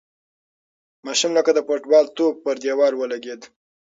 ماشوم 1.05 1.31
لکه 1.37 1.51
د 1.53 1.59
فوټبال 1.67 2.05
توپ 2.15 2.35
پر 2.43 2.55
دېوال 2.63 2.93
ولگېد. 2.97 3.41